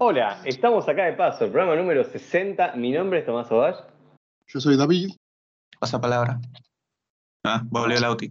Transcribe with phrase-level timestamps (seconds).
[0.00, 2.76] Hola, estamos acá de paso, programa número 60.
[2.76, 3.78] Mi nombre es Tomás Ovash.
[4.46, 5.10] Yo soy David.
[5.80, 6.40] Pasa palabra.
[7.42, 8.30] Ah, volvió Lauti.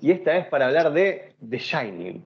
[0.00, 2.24] Y esta es para hablar de The Shining.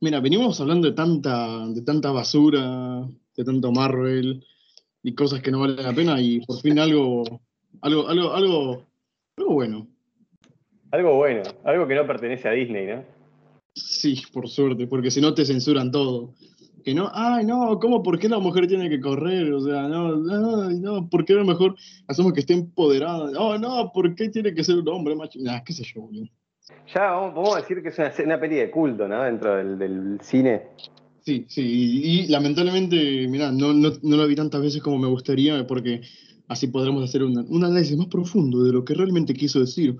[0.00, 4.46] Mira, venimos hablando de tanta, de tanta basura, de tanto Marvel
[5.02, 7.22] y cosas que no valen la pena y por fin algo,
[7.82, 8.86] algo, algo, algo,
[9.36, 9.86] algo bueno.
[10.90, 13.04] Algo bueno, algo que no pertenece a Disney, ¿no?
[13.74, 16.34] Sí, por suerte, porque si no te censuran todo.
[16.84, 18.02] Que no, ay, no, ¿cómo?
[18.02, 19.52] ¿Por qué la mujer tiene que correr?
[19.52, 21.74] O sea, no, ay, no, ¿por qué a lo mejor
[22.06, 23.30] hacemos que esté empoderada?
[23.30, 25.38] No, no, ¿por qué tiene que ser un hombre macho?
[25.42, 26.26] Nah, qué sé yo, boludo.
[26.94, 29.22] Ya vamos, vamos a decir que es una, una peli de culto, ¿no?
[29.22, 30.62] Dentro del, del cine.
[31.22, 35.08] Sí, sí, y, y lamentablemente, mira, no, no, no la vi tantas veces como me
[35.08, 36.00] gustaría, porque
[36.48, 39.96] así podremos hacer un, un análisis más profundo de lo que realmente quiso decir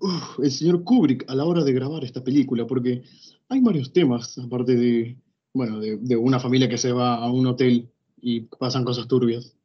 [0.00, 3.02] uf, el señor Kubrick a la hora de grabar esta película, porque
[3.48, 5.16] hay varios temas, aparte de,
[5.54, 7.88] bueno, de, de una familia que se va a un hotel
[8.20, 9.56] y pasan cosas turbias.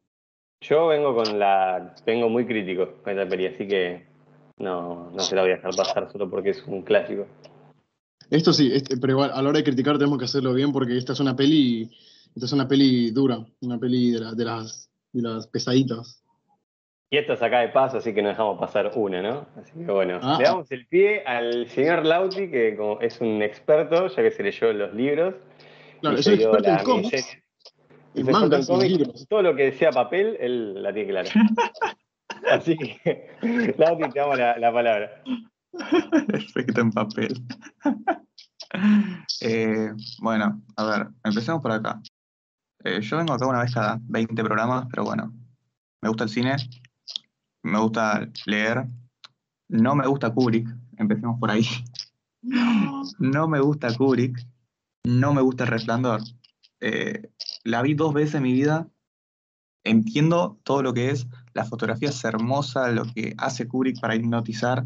[0.62, 1.96] Yo vengo con la.
[2.05, 4.05] vengo muy crítico con esta peli, así que
[4.59, 7.26] no, no se la voy a dejar pasar solo porque es un clásico.
[8.29, 10.96] Esto sí, este, pero igual, a la hora de criticar tenemos que hacerlo bien porque
[10.98, 11.90] esta es una peli,
[12.35, 16.24] esta es una peli dura, una peli de, la- de las, de las pesaditas.
[17.12, 19.48] Y esto es acá de paso, así que no dejamos pasar una, ¿no?
[19.59, 20.35] Así que bueno, Ah.
[20.37, 24.43] le damos el pie al señor Lauti, que como es un experto, ya que se
[24.43, 25.34] leyó los libros.
[26.02, 27.38] Claro, es experto en cómics,
[28.14, 29.28] en mangas, en libros.
[29.28, 31.30] Todo lo que sea papel, él la tiene clara.
[32.52, 33.36] Así que,
[33.78, 35.24] Lauti, te damos la, la palabra.
[36.34, 37.34] Efecto en papel.
[39.42, 42.00] Eh, bueno, a ver, empecemos por acá.
[42.84, 45.34] Eh, yo vengo acá una vez cada 20 programas, pero bueno,
[46.02, 46.55] me gusta el cine,
[47.64, 48.86] me gusta leer,
[49.70, 51.66] no me gusta Kubrick, empecemos por ahí.
[53.20, 54.40] No me gusta Kubrick,
[55.05, 56.22] no me gusta El Resplandor.
[56.82, 57.32] Eh,
[57.64, 58.88] la vi dos veces en mi vida,
[59.84, 64.86] entiendo todo lo que es, la fotografía es hermosa, lo que hace Kubrick para hipnotizar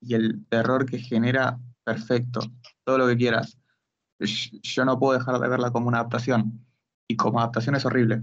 [0.00, 2.40] y el terror que genera, perfecto,
[2.84, 3.58] todo lo que quieras.
[4.18, 6.66] Yo no puedo dejar de verla como una adaptación,
[7.08, 8.22] y como adaptación es horrible.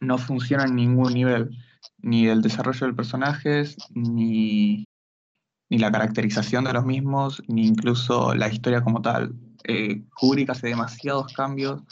[0.00, 1.56] No funciona en ningún nivel,
[1.98, 4.84] ni el desarrollo de personajes, ni,
[5.68, 9.34] ni la caracterización de los mismos, ni incluso la historia como tal.
[9.68, 11.82] Eh, Kubrick hace demasiados cambios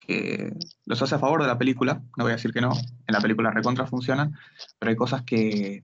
[0.00, 0.52] que
[0.84, 3.20] los hace a favor de la película, no voy a decir que no, en la
[3.20, 4.34] película recontra funcionan,
[4.78, 5.82] pero hay cosas que,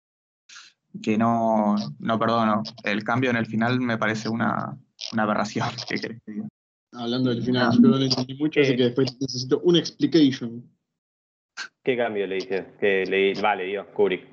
[1.02, 2.62] que no, no perdono.
[2.84, 4.76] El cambio en el final me parece una,
[5.12, 5.68] una aberración.
[5.88, 6.48] ¿Qué querés que diga?
[6.92, 8.76] Hablando del final, yo no lo entendí mucho, así Eh.
[8.76, 10.68] que después necesito una explication.
[11.84, 12.74] ¿Qué cambio le dice?
[12.80, 14.26] Que le, vale, Dios, Kubrick.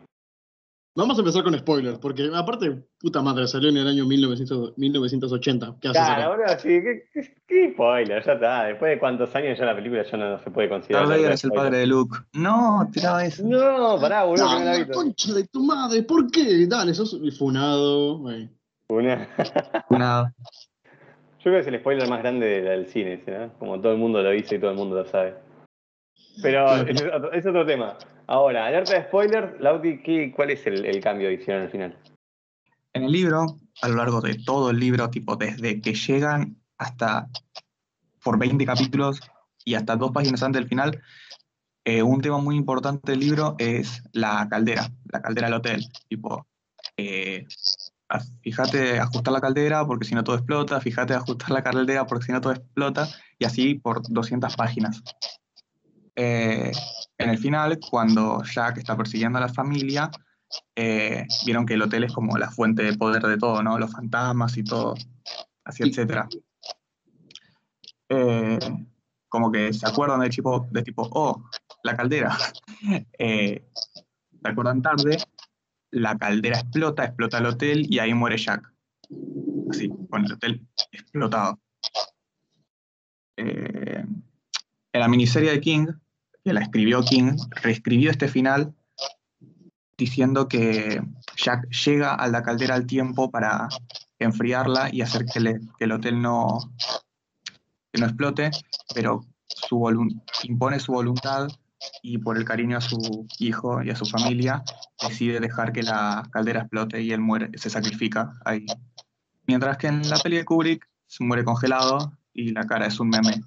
[0.97, 5.75] Vamos a empezar con spoilers, porque aparte, puta madre, salió en el año 1900 1980.
[5.79, 8.25] ¿Qué haces Claro, ahora sí, ¿qué, qué, qué spoiler?
[8.25, 8.63] Ya está.
[8.63, 11.07] Después de cuántos años ya la película ya no, no se puede considerar.
[11.07, 12.17] Darth Vader es el padre de Luke.
[12.33, 13.43] No, tiraba eso.
[13.45, 16.01] No, pará, boludo, que no la ¡Ah, concha de tu madre!
[16.01, 16.65] ¿Por qué?
[16.65, 18.17] Dale, sos funado.
[18.17, 18.49] güey.
[18.89, 19.27] Una.
[19.91, 20.33] Nada.
[21.37, 23.53] Yo creo que es el spoiler más grande de- del cine, ¿no?
[23.59, 25.35] Como todo el mundo lo dice y todo el mundo lo sabe.
[26.41, 27.97] Pero es otro, es otro tema.
[28.27, 31.97] Ahora, alerta de spoiler, Lauti, ¿qué, ¿cuál es el, el cambio adicional al final?
[32.93, 37.29] En el libro, a lo largo de todo el libro, tipo desde que llegan hasta
[38.23, 39.21] por 20 capítulos
[39.63, 41.01] y hasta dos páginas antes del final,
[41.85, 45.85] eh, un tema muy importante del libro es la caldera, la caldera del hotel.
[46.09, 46.45] Tipo,
[46.97, 47.45] eh,
[48.41, 52.31] fíjate ajustar la caldera porque si no todo explota, fíjate ajustar la caldera porque si
[52.33, 53.07] no todo explota,
[53.39, 55.01] y así por 200 páginas.
[56.19, 56.71] Eh,
[57.19, 60.09] en el final, cuando Jack está persiguiendo a la familia,
[60.75, 63.77] eh, vieron que el hotel es como la fuente de poder de todo, ¿no?
[63.77, 64.95] Los fantasmas y todo,
[65.63, 65.89] así, Sí.
[65.89, 66.27] etcétera.
[68.09, 68.57] Eh,
[69.29, 71.43] como que se acuerdan de tipo, de tipo, oh,
[71.83, 72.35] la caldera.
[73.19, 73.67] Eh,
[74.41, 75.17] se acuerdan tarde,
[75.91, 78.71] la caldera explota, explota el hotel y ahí muere Jack.
[79.69, 81.59] Así, con el hotel explotado.
[83.37, 85.87] En la miniserie de King,
[86.47, 88.73] que la escribió King, reescribió este final
[89.97, 91.01] diciendo que
[91.35, 93.67] Jack llega a la caldera al tiempo para
[94.17, 95.39] enfriarla y hacer que,
[95.79, 96.73] el hotel no,
[97.91, 98.51] que no explote,
[98.95, 99.91] pero su
[100.43, 101.49] impone su voluntad
[102.01, 104.63] y por el cariño a su hijo y a su familia
[105.01, 108.65] decide dejar que la caldera explote y él muere, se sacrifica ahí.
[109.47, 113.09] Mientras que en la peli de Kubrick se muere congelado y la cara es un
[113.09, 113.41] meme.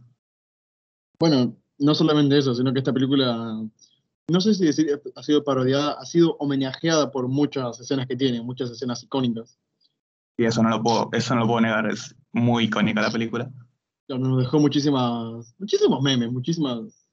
[1.19, 3.61] Bueno, no solamente eso, sino que esta película,
[4.29, 8.43] no sé si decir ha sido parodiada, ha sido homenajeada por muchas escenas que tiene,
[8.43, 9.59] muchas escenas icónicas.
[10.37, 13.51] Y eso no lo puedo, eso no lo puedo negar, es muy icónica la película.
[14.09, 17.07] nos dejó muchísimas, muchísimos memes, muchísimas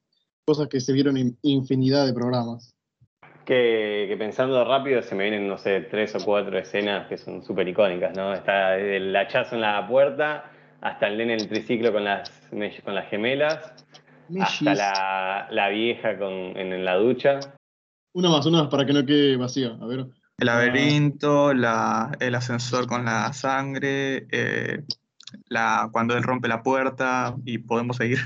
[0.44, 2.74] cosas que se vieron en infinidad de programas.
[3.44, 7.42] Que, que, pensando rápido se me vienen, no sé, tres o cuatro escenas que son
[7.42, 8.34] súper icónicas, ¿no?
[8.34, 10.50] Está el hachazo en la puerta,
[10.82, 12.30] hasta el nene en el triciclo con las,
[12.84, 13.72] con las gemelas,
[14.40, 17.40] hasta la, la vieja con, en, la ducha.
[18.14, 19.76] Una más, una más para que no quede vacía.
[19.80, 20.06] A ver.
[20.38, 24.84] El laberinto, la, el ascensor con la sangre, eh,
[25.48, 28.18] la, cuando él rompe la puerta y podemos seguir.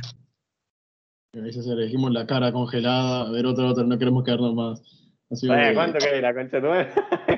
[1.35, 4.83] Ahí se elegimos la cara congelada, a ver otra, otra, no queremos quedarnos más.
[5.31, 6.89] Así ¿Cuánto queda la concha nueva?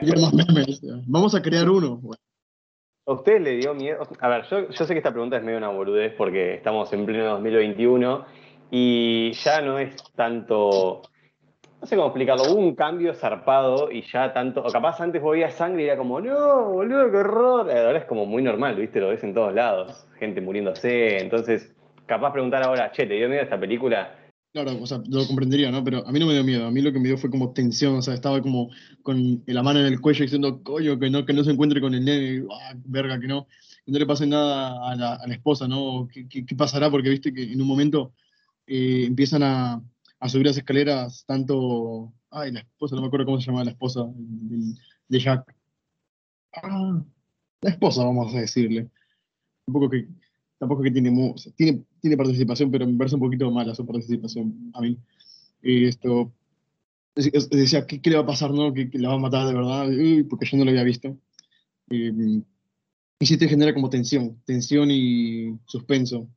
[1.06, 2.00] Vamos a crear uno.
[3.06, 4.02] ¿A usted le dio miedo?
[4.18, 7.06] A ver, yo, yo, sé que esta pregunta es medio una boludez porque estamos en
[7.06, 8.26] pleno 2021
[8.70, 11.02] y ya no es tanto
[11.84, 15.50] no sé cómo explicarlo, hubo un cambio zarpado y ya tanto, o capaz antes veía
[15.50, 17.70] sangre y era como, no, boludo, qué horror.
[17.70, 19.00] Ahora es como muy normal, ¿viste?
[19.00, 21.18] Lo ves en todos lados, gente muriéndose.
[21.18, 21.74] Entonces,
[22.06, 24.18] capaz preguntar ahora, che, ¿te dio miedo esta película?
[24.54, 25.84] Claro, o sea, lo comprendería, ¿no?
[25.84, 27.52] Pero a mí no me dio miedo, a mí lo que me dio fue como
[27.52, 28.70] tensión, o sea, estaba como
[29.02, 31.92] con la mano en el cuello diciendo, coño, que no, que no se encuentre con
[31.92, 33.46] el nene, ah, verga, que no,
[33.84, 36.08] que no le pase nada a la, a esposa, ¿no?
[36.10, 36.90] ¿Qué, ¿Qué, pasará?
[36.90, 38.14] Porque viste que en un momento
[38.66, 39.82] eh, empiezan a,
[40.24, 42.12] a subir las escaleras tanto.
[42.30, 45.54] Ay, la esposa, no me acuerdo cómo se llamaba la esposa de, Jack.
[46.54, 47.04] Ah,
[47.60, 48.88] la esposa, vamos a decirle.
[49.66, 50.08] Tampoco que,
[50.58, 54.80] tampoco que tiene, tiene, tiene participación, pero me parece un poquito mala su participación a
[54.80, 54.98] mí.
[55.62, 56.32] Y esto.
[57.14, 58.72] Decía, ¿qué, le va a pasar, no?
[58.72, 59.86] ¿Que, la va a matar de verdad?
[60.28, 61.16] porque yo no lo había visto.
[61.90, 62.42] y
[63.20, 66.28] sí te genera como tensión, tensión y suspenso.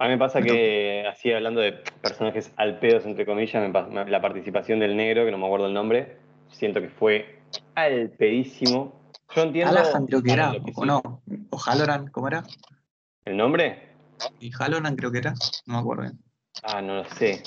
[0.00, 3.72] A mí me pasa que, así hablando de personajes al pedos, entre comillas,
[4.08, 6.18] la participación del negro, que no me acuerdo el nombre,
[6.50, 7.40] siento que fue
[7.74, 9.12] al pedísimo.
[9.34, 9.76] Yo entiendo.
[9.76, 11.02] Alahan creo que era, o no,
[11.50, 12.44] o Halloran, ¿cómo era?
[13.24, 13.88] ¿El nombre?
[14.38, 15.34] Y Halloran creo que era,
[15.66, 16.18] no me acuerdo bien.
[16.62, 17.42] Ah, no lo sé.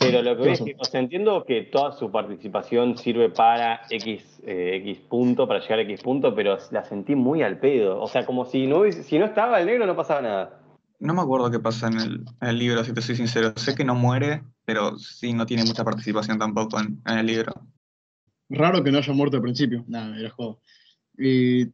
[0.00, 3.82] Pero lo que veo es que, o sea, entiendo que toda su participación sirve para
[3.90, 8.02] X, eh, X punto, para llegar a X punto, pero la sentí muy al pedo.
[8.02, 10.60] O sea, como si no, si no estaba el negro no pasaba nada.
[11.00, 13.52] No me acuerdo qué pasa en el, libro, si te soy sincero.
[13.56, 17.52] Sé que no muere, pero sí no tiene mucha participación tampoco en, el libro.
[18.48, 19.84] Raro que no haya muerto al principio.
[19.86, 20.60] Nada, era juego.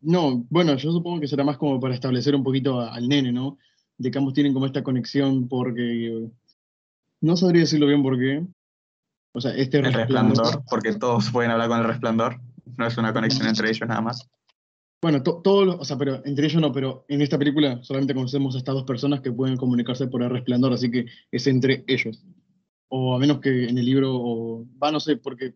[0.02, 3.58] no, bueno, yo supongo que será más como para establecer un poquito al nene, ¿no?
[3.96, 6.28] De que ambos tienen como esta conexión porque...
[7.20, 8.44] No sabría decirlo bien por qué.
[9.32, 12.40] O sea, este el resplandor, porque todos pueden hablar con el resplandor.
[12.76, 14.28] No es una conexión entre ellos nada más.
[15.04, 18.58] Bueno, todos, o sea, pero entre ellos no, pero en esta película solamente conocemos a
[18.58, 22.24] estas dos personas que pueden comunicarse por el resplandor, así que es entre ellos.
[22.88, 25.52] O a menos que en el libro, o, va, no sé, porque,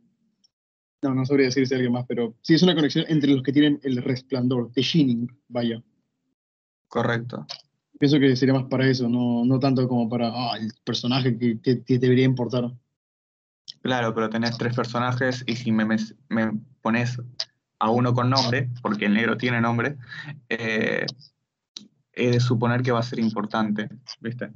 [1.01, 3.55] no, no sabría decir si alguien más, pero sí es una conexión entre los que
[3.55, 5.83] tienen el resplandor, The Shining, vaya.
[6.89, 7.47] Correcto.
[7.99, 11.59] Pienso que sería más para eso, no, no tanto como para ah, el personaje que,
[11.59, 12.71] que, debería importar.
[13.81, 16.53] Claro, pero tenés tres personajes y si me, me
[16.83, 17.19] pones
[17.79, 19.97] a uno con nombre, porque el negro tiene nombre,
[20.49, 21.07] eh,
[22.13, 23.89] he de suponer que va a ser importante,
[24.21, 24.51] ¿viste?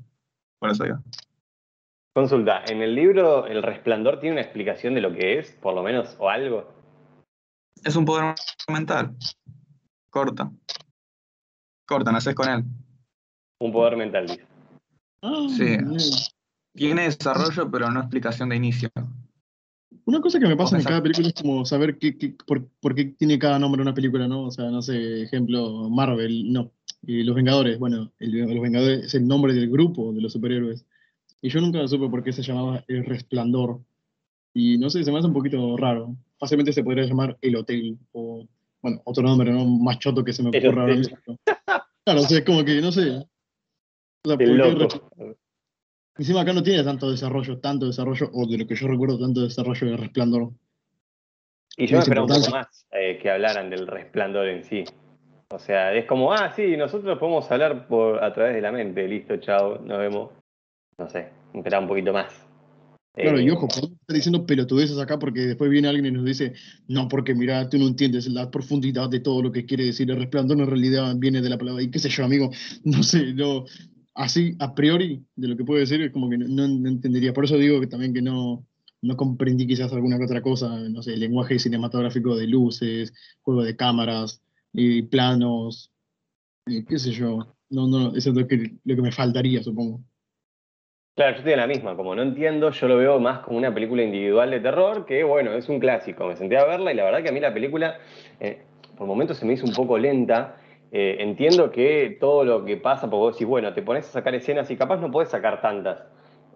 [0.58, 0.98] Por eso digo.
[2.14, 5.82] Consulta, ¿en el libro El Resplandor tiene una explicación de lo que es, por lo
[5.82, 6.68] menos, o algo?
[7.84, 8.34] Es un poder
[8.70, 9.16] mental.
[10.10, 10.50] Corta.
[11.86, 12.64] Corta, naces con él.
[13.60, 14.46] Un poder mental, dice.
[15.56, 16.32] sí.
[16.74, 18.90] Tiene desarrollo, pero no explicación de inicio.
[20.04, 23.38] Una cosa que me pasa en cada película es como saber qué, por, qué tiene
[23.38, 24.44] cada nombre una película, ¿no?
[24.44, 26.72] O sea, no sé, ejemplo, Marvel, no.
[27.02, 30.84] Y Los Vengadores, bueno, Los Vengadores es el nombre del grupo de los superhéroes.
[31.40, 33.80] Y yo nunca supe por qué se llamaba El Resplandor.
[34.54, 36.16] Y no sé, se me hace un poquito raro.
[36.38, 38.46] Fácilmente se podría llamar El Hotel, o,
[38.82, 39.64] bueno, otro nombre, ¿no?
[39.64, 41.16] Más choto que se me ocurra ahora mismo.
[42.04, 43.10] Claro, o sea, es como que, no sé.
[44.24, 44.36] O sea,
[46.18, 49.40] Encima acá no tiene tanto desarrollo, tanto desarrollo, o de lo que yo recuerdo, tanto
[49.42, 50.50] desarrollo de resplandor.
[51.76, 54.84] Y yo me esperaba un poco más eh, que hablaran del resplandor en sí.
[55.48, 59.06] O sea, es como, ah, sí, nosotros podemos hablar por, a través de la mente,
[59.08, 60.30] listo, chao, nos vemos.
[60.98, 62.46] No sé, me esperaba un poquito más.
[63.14, 66.24] Claro, y eh, ojo, podemos estar diciendo pelotudeces acá porque después viene alguien y nos
[66.24, 66.54] dice,
[66.88, 70.16] no, porque mira, tú no entiendes la profundidad de todo lo que quiere decir el
[70.16, 72.50] resplandor, en realidad viene de la palabra, y qué sé yo, amigo,
[72.84, 73.66] no sé, no,
[74.14, 77.32] así a priori de lo que puedo decir es como que no, entendería.
[77.32, 78.66] Por eso digo que también que no,
[79.00, 83.76] no comprendí quizás alguna que otra cosa, no sé, lenguaje cinematográfico de luces, juego de
[83.76, 84.42] cámaras,
[84.72, 85.92] y planos,
[86.66, 87.56] qué sé yo.
[87.70, 90.00] No, no, eso es lo que, lo que me faltaría, supongo.
[91.14, 93.72] Claro, yo estoy en la misma, como no entiendo, yo lo veo más como una
[93.72, 97.04] película individual de terror, que bueno, es un clásico, me senté a verla y la
[97.04, 97.98] verdad que a mí la película,
[98.40, 98.62] eh,
[98.96, 100.56] por momentos se me hizo un poco lenta,
[100.94, 104.34] Eh, entiendo que todo lo que pasa, porque vos decís, bueno, te pones a sacar
[104.34, 106.04] escenas y capaz no podés sacar tantas.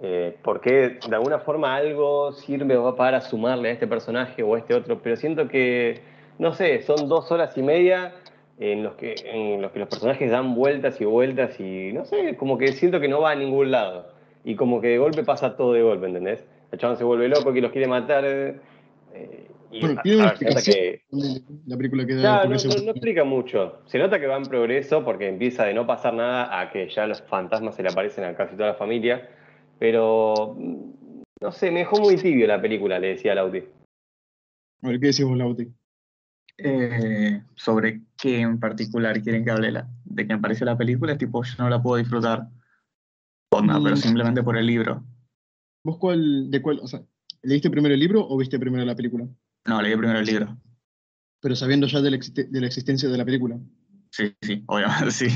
[0.02, 4.54] Eh, porque de alguna forma algo sirve o va para sumarle a este personaje o
[4.54, 6.00] a este otro, pero siento que,
[6.38, 8.12] no sé, son dos horas y media
[8.58, 12.36] en los que, en los, que los personajes dan vueltas y vueltas y, no sé,
[12.36, 14.08] como que siento que no va a ningún lado.
[14.44, 16.46] Y como que de golpe pasa todo de golpe, ¿entendés?
[16.72, 18.24] El chabón se vuelve loco, que los quiere matar.
[18.26, 18.60] eh,
[19.70, 22.20] y, Bueno, a- tiene una a ver, se nota explicación que- la película que da.
[22.20, 23.80] Claro, por no, no- no explica mucho.
[23.86, 27.06] Se nota que va en progreso porque empieza de no pasar nada a que ya
[27.06, 29.28] los fantasmas se le aparecen a casi toda la familia.
[29.78, 33.62] Pero, mm, no sé, me dejó muy tibio la película, le decía a Lauti.
[34.82, 35.68] A ver, ¿qué decís vos, Lauti?
[36.58, 41.12] Eh, sobre qué en particular quieren que hable la, de que me pareció la película,
[41.12, 42.46] es tipo, yo no la puedo disfrutar.
[43.52, 43.84] Onda, Mm.
[43.84, 45.04] pero simplemente por el libro.
[45.84, 47.02] ¿Vos cuál, de cuál, o sea,
[47.42, 49.26] leíste primero el libro o viste primero la película?
[49.66, 50.56] No, leí primero el libro.
[51.40, 53.58] Pero sabiendo ya de la, existe- de la existencia de la película.
[54.10, 55.26] Sí, sí, obviamente, sí.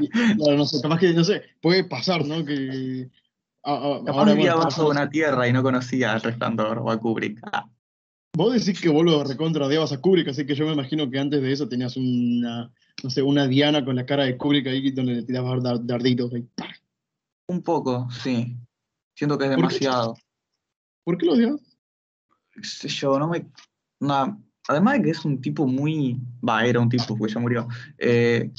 [0.00, 2.44] Y, claro, no sé, capaz que, no sé, puede pasar, ¿no?
[2.44, 3.08] Que
[3.62, 7.38] a- a- Capaz ahora, vivía una tierra y no conocía al Resplandor o a Kubrick.
[7.52, 7.68] Ah,
[8.32, 11.18] Vos decís que vos lo recontra odiabas a Kubrick, así que yo me imagino que
[11.18, 14.90] antes de eso tenías una, no sé, una diana con la cara de Kubrick ahí
[14.92, 16.32] donde le tirabas dar- darditos.
[16.32, 16.46] ahí.
[17.48, 18.56] un poco, sí.
[19.16, 19.74] Siento que es ¿Por qué?
[19.74, 20.16] demasiado.
[21.04, 21.69] ¿Por qué lo odiabas?
[22.62, 23.46] Yo, no me.
[24.00, 26.18] no, además de que es un tipo muy.
[26.46, 27.68] Va, era un tipo, porque ya murió.
[27.98, 28.50] eh,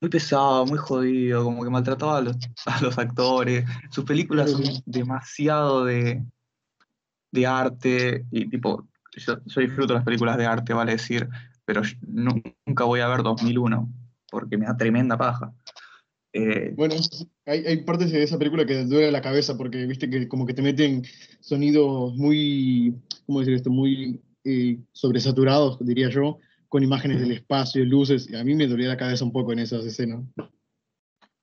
[0.00, 2.36] muy pesado, muy jodido, como que maltrataba a los,
[2.66, 3.64] a los actores.
[3.90, 6.24] Sus películas son demasiado de,
[7.30, 8.26] de arte.
[8.32, 8.84] Y tipo,
[9.16, 11.28] yo, yo disfruto las películas de arte, vale decir,
[11.64, 13.88] pero nunca voy a ver 2001,
[14.28, 15.52] porque me da tremenda paja.
[16.34, 16.94] Eh, Bueno,
[17.46, 20.46] hay, hay partes de esa película que te duele la cabeza porque viste que como
[20.46, 21.02] que te meten
[21.40, 22.94] sonidos muy,
[23.26, 23.70] ¿cómo decir esto?
[23.70, 28.30] Muy eh, sobresaturados, diría yo, con imágenes del espacio, luces.
[28.30, 30.24] Y a mí me dolía la cabeza un poco en esas escenas.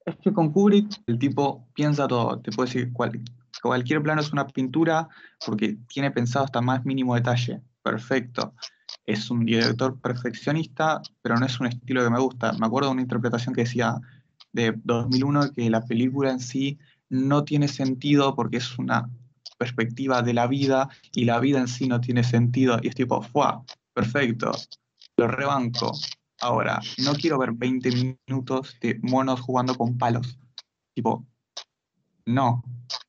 [0.05, 3.21] Es que con Kubrick el tipo piensa todo, te puedo decir, cual-
[3.61, 5.07] cualquier plano es una pintura
[5.45, 8.53] porque tiene pensado hasta más mínimo detalle, perfecto.
[9.05, 12.53] Es un director perfeccionista, pero no es un estilo que me gusta.
[12.53, 13.95] Me acuerdo de una interpretación que decía
[14.51, 16.79] de 2001 que la película en sí
[17.09, 19.09] no tiene sentido porque es una
[19.57, 22.79] perspectiva de la vida y la vida en sí no tiene sentido.
[22.81, 23.63] Y es tipo, ¡fua!
[23.93, 24.51] Perfecto,
[25.17, 25.91] lo rebanco.
[26.41, 30.39] Ahora, no quiero ver 20 minutos de monos jugando con palos.
[30.95, 31.25] Tipo,
[32.25, 32.63] no.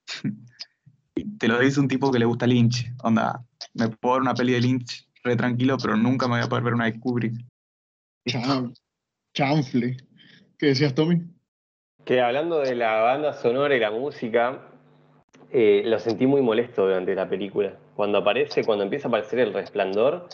[1.39, 2.93] Te lo dice un tipo que le gusta Lynch.
[3.03, 3.45] Onda,
[3.75, 6.65] me puedo ver una peli de Lynch re tranquilo, pero nunca me voy a poder
[6.65, 7.35] ver una de Kubrick.
[9.35, 9.97] Chanfle.
[10.61, 11.23] ¿Qué decías, Tommy?
[12.05, 14.59] Que hablando de la banda sonora y la música,
[15.51, 17.79] eh, lo sentí muy molesto durante la película.
[17.97, 20.29] Cuando aparece, cuando empieza a aparecer el resplandor,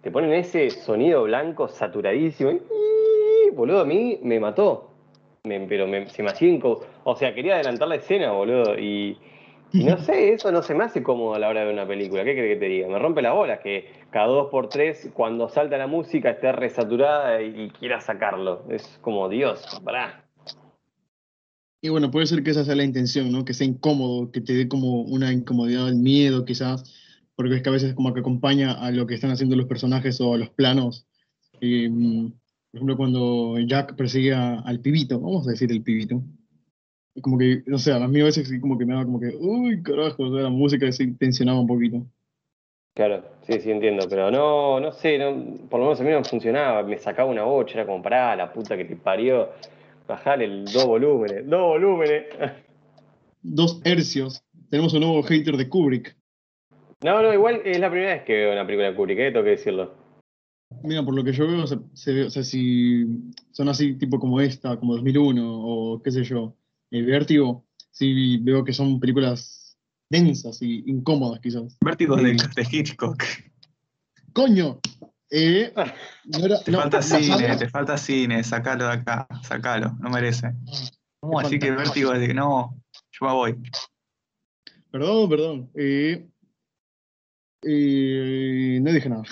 [0.00, 2.52] te ponen ese sonido blanco saturadísimo.
[2.52, 4.94] y, boludo, a mí me mató.
[5.42, 6.56] Me- pero me- se me hacía
[7.02, 8.78] O sea, quería adelantar la escena, boludo.
[8.78, 9.18] Y,
[9.80, 11.86] y no sé, eso no se me hace cómodo a la hora de ver una
[11.86, 12.24] película.
[12.24, 12.88] ¿Qué crees que te diga?
[12.88, 17.42] Me rompe la bola que cada dos por tres, cuando salta la música, esté resaturada
[17.42, 18.64] y, y quiera sacarlo.
[18.68, 20.24] Es como, Dios, pará.
[21.84, 23.44] Y bueno, puede ser que esa sea la intención, ¿no?
[23.44, 26.84] Que sea incómodo, que te dé como una incomodidad, el miedo quizás,
[27.34, 30.20] porque es que a veces como que acompaña a lo que están haciendo los personajes
[30.20, 31.06] o a los planos.
[31.60, 36.41] Eh, por ejemplo, cuando Jack persigue al pibito, vamos a decir el pibito, y
[37.20, 39.82] como que, no sé, a mí a veces como que me daba como que, uy,
[39.82, 42.06] carajo, o sea, la música se tensionaba un poquito.
[42.94, 46.24] Claro, sí, sí entiendo, pero no, no sé, no, por lo menos a mí no
[46.24, 49.48] funcionaba, me sacaba una bocha, era como, pará, la puta que te parió,
[50.06, 52.24] bajale el dos volúmenes, dos volúmenes.
[53.42, 54.44] Dos hercios.
[54.70, 56.16] Tenemos un nuevo hater de Kubrick.
[57.02, 59.32] No, no, igual es la primera vez que veo una película de Kubrick, ¿eh?
[59.32, 59.94] tengo que decirlo.
[60.82, 63.04] Mira, por lo que yo veo, se, se ve- o sea, si
[63.52, 66.54] son así tipo como esta, como 2001 o qué sé yo,
[66.92, 69.76] el Vértigo, sí veo que son películas
[70.08, 71.76] densas y incómodas quizás.
[71.80, 72.46] Vértigo de, Sí.
[72.56, 73.22] de Hitchcock.
[74.32, 74.78] ¡Coño!
[75.30, 75.72] Eh,
[76.26, 80.52] no era- Te no, falta cine, te falta cine, sacalo de acá, sacalo, no merece.
[81.20, 82.76] ¿Cómo así que Vértigo es de que no?
[83.12, 83.62] Yo me voy.
[84.90, 85.70] Perdón, perdón.
[85.74, 86.28] Eh,
[87.62, 89.22] eh, no dije nada.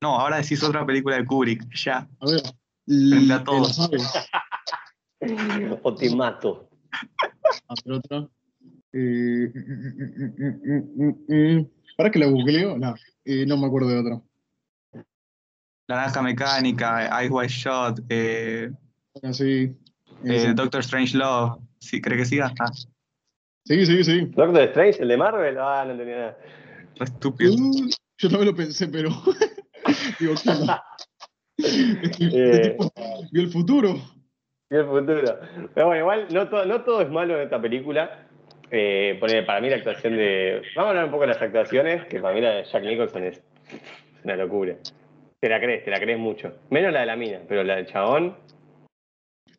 [0.00, 2.08] No, ahora decís otra película de Kubrick, ya.
[2.20, 2.42] A ver.
[2.86, 3.78] Frente a todos.
[5.28, 5.78] Sabe.
[5.82, 6.68] O te mato.
[7.68, 8.28] A ver otra.
[8.92, 10.54] Eh, mm, mm,
[10.96, 11.70] mm, mm, mm.
[11.96, 12.78] ¿Para que la googleo?
[12.78, 14.20] No, eh, no me acuerdo de otra.
[15.88, 18.70] Naranja Mecánica, Eyes Wide Shot, eh,
[19.22, 19.76] Así.
[20.24, 21.58] eh, Doctor Strange Love.
[21.78, 22.52] ¿Sí, ¿Cree que siga?
[22.58, 22.70] Ah,
[23.66, 24.20] Sí, sí, sí.
[24.26, 26.38] Doctor Strange, el de Marvel, ah, no entendía nada.
[26.96, 27.54] re estúpido.
[27.54, 27.88] Uh,
[28.18, 29.10] yo también lo pensé, pero.
[30.20, 30.82] Digo, ¿qué onda?
[31.56, 32.92] Este Eh, tipo
[33.30, 33.94] vio el futuro.
[34.70, 35.38] Y el futuro.
[35.74, 38.28] Pero bueno, igual no todo, no todo es malo en esta película.
[38.70, 40.62] Eh, para mí la actuación de.
[40.74, 43.24] Vamos a hablar un poco de las actuaciones, que para mí la de Jack Nicholson
[43.24, 43.42] es
[44.24, 44.76] una locura.
[45.40, 46.54] Te la crees, te la crees mucho.
[46.70, 48.36] Menos la de la mina, pero la del chabón.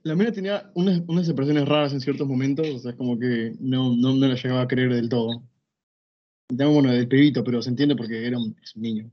[0.04, 3.54] La mina tenía unas, unas expresiones raras en ciertos momentos, o sea, es como que
[3.60, 5.44] no, no, no la llegaba a creer del todo.
[6.50, 9.10] Bueno, del pibito, pero se entiende porque era un, un niño.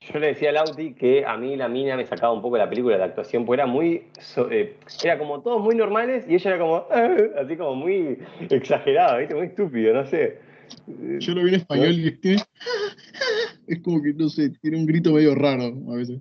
[0.00, 2.62] Yo le decía a Lauti que a mí la mina me sacaba un poco de
[2.62, 4.06] la película de la actuación, porque era muy.
[4.50, 6.86] eh, era como todos muy normales y ella era como.
[7.38, 8.18] así como muy
[8.48, 9.34] exagerada, ¿viste?
[9.34, 10.38] Muy estúpido, no sé.
[10.86, 12.42] Yo lo vi en español y tiene,
[13.66, 16.20] es como que, no sé, tiene un grito medio raro a veces.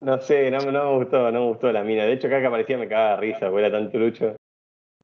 [0.00, 2.04] No sé, no, no me gustó, no me gustó la mina.
[2.04, 4.36] De hecho, cada que aparecía me cagaba de risa, porque era tan trucho.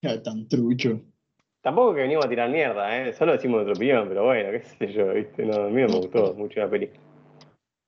[0.01, 1.01] Era tan trucho.
[1.63, 3.13] Tampoco que venimos a tirar mierda, ¿eh?
[3.15, 5.45] Solo decimos nuestra opinión, pero bueno, qué sé yo, ¿viste?
[5.47, 6.91] No, a mí no me gustó mucho la peli.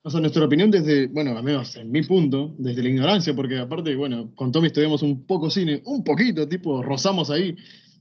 [0.07, 3.59] O sea, nuestra opinión desde, bueno, al menos en mi punto, desde la ignorancia, porque
[3.59, 7.57] aparte, bueno, con Tommy estudiamos un poco cine, un poquito, tipo, rozamos ahí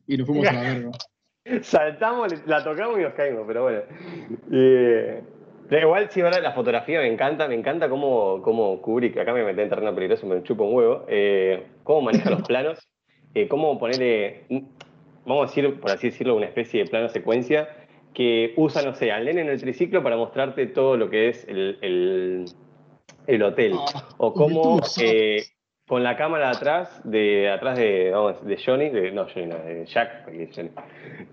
[0.05, 0.91] y nos fuimos a la verga.
[1.63, 3.79] Saltamos, la tocamos y nos caímos, pero bueno.
[4.51, 5.23] Eh,
[5.81, 9.61] igual, sí, ahora la fotografía me encanta, me encanta cómo, cómo Kubrick, acá me metí
[9.61, 12.87] en terreno peligroso, me chupa un huevo, eh, cómo maneja los planos,
[13.33, 14.43] eh, cómo ponerle,
[15.25, 17.67] vamos a decir, por así decirlo, una especie de plano secuencia
[18.15, 21.47] que usa, no sé, al nene en el triciclo para mostrarte todo lo que es
[21.47, 22.45] el, el,
[23.27, 23.75] el hotel.
[24.17, 25.43] O cómo eh,
[25.87, 29.85] con la cámara atrás de atrás de, vamos, de Johnny, de, no Johnny, no, de
[29.85, 30.71] Jack, porque Johnny.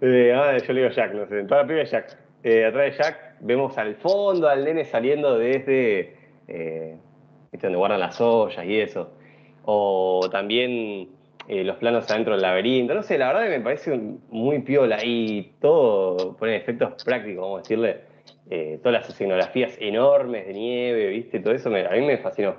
[0.03, 2.19] Eh, ah, yo le digo Jack, no sé, en toda la es Jack.
[2.43, 6.17] Eh, atrás de Jack vemos al fondo al nene saliendo desde
[6.49, 6.97] eh,
[7.53, 9.13] donde guardan las ollas y eso.
[9.65, 11.09] O también
[11.49, 12.95] eh, los planos adentro del laberinto.
[12.95, 13.97] No sé, la verdad que me parece
[14.31, 18.13] muy piola y todo pone efectos prácticos, vamos a decirle.
[18.51, 21.41] Eh, todas las escenografías enormes de nieve, ¿viste?
[21.41, 22.57] Todo eso me- a mí me fascinó.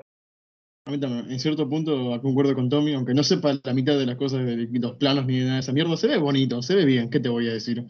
[0.86, 4.06] A mí también, en cierto punto concuerdo con Tommy, aunque no sepa la mitad de
[4.06, 6.76] las cosas de los planos ni de nada de esa mierda, se ve bonito, se
[6.76, 7.86] ve bien, ¿qué te voy a decir?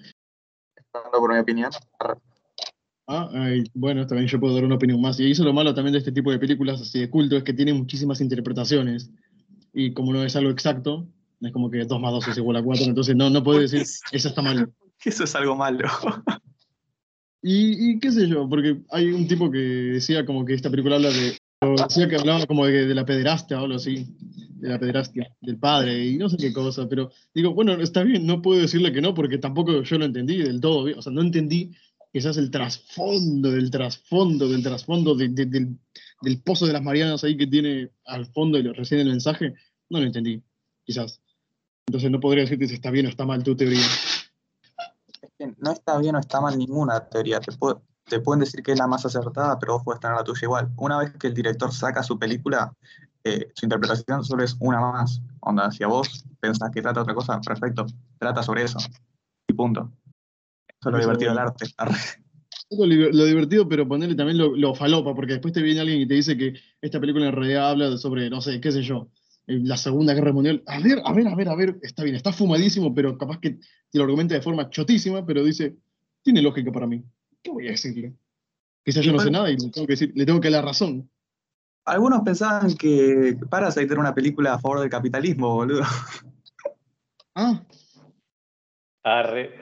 [0.93, 1.71] Dando por mi opinión.
[3.07, 5.19] Ah, ay, bueno, también yo puedo dar una opinión más.
[5.19, 7.43] Y eso es lo malo también de este tipo de películas así de culto, es
[7.43, 9.11] que tienen muchísimas interpretaciones.
[9.73, 11.07] Y como no es algo exacto,
[11.41, 13.81] es como que 2 más 2 es igual a 4, entonces no, no puedo decir,
[13.81, 14.71] eso está mal.
[15.05, 15.85] Eso es algo malo.
[17.45, 20.95] Y, y qué sé yo, porque hay un tipo que decía como que esta película
[20.95, 21.37] habla de.
[21.77, 24.07] Decía que hablaba como de, de la pederastia o algo así.
[24.55, 26.87] De la pederastia, del padre y no sé qué cosa.
[26.87, 30.37] Pero digo, bueno, está bien, no puedo decirle que no, porque tampoco yo lo entendí
[30.37, 30.87] del todo.
[30.97, 31.73] O sea, no entendí
[32.13, 35.77] quizás el trasfondo, del trasfondo, del trasfondo de- de- del,
[36.21, 39.53] del pozo de las Marianas ahí que tiene al fondo y lo- recién el mensaje.
[39.89, 40.41] No lo entendí,
[40.85, 41.19] quizás.
[41.87, 43.85] Entonces no podría decirte si está bien o está mal tu teoría.
[45.39, 47.39] Es no está bien o está mal ninguna teoría.
[47.39, 50.69] Te pueden decir que es la más acertada, pero vos puedes tener la tuya igual.
[50.77, 52.73] Una vez que el director saca su película,
[53.23, 55.21] eh, su interpretación solo es una más.
[55.39, 57.85] Onda, si a vos pensás que trata otra cosa, perfecto,
[58.19, 58.77] trata sobre eso.
[59.47, 59.91] Y punto.
[60.83, 61.65] Eso es lo divertido del arte.
[62.71, 66.07] Lo, lo divertido, pero ponerle también lo, lo falopa, porque después te viene alguien y
[66.07, 69.09] te dice que esta película en realidad habla de- sobre, no sé, qué sé yo,
[69.47, 70.63] eh, la Segunda Guerra Mundial.
[70.65, 73.51] A ver, a ver, a ver, a ver, está bien, está fumadísimo, pero capaz que
[73.51, 75.75] te lo argumenta de forma chotísima, pero dice,
[76.23, 77.03] tiene lógica para mí.
[77.43, 78.13] ¿Qué voy a decirle?
[78.83, 80.67] Quizás yo no sé nada y le tengo que decir, le tengo que dar la
[80.69, 81.09] razón.
[81.85, 85.83] Algunos pensaban que Parasite era una película a favor del capitalismo, boludo.
[87.35, 87.61] Ah,
[89.03, 89.59] Arre.